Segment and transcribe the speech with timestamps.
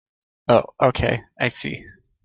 [0.47, 1.85] Oh okay, I see.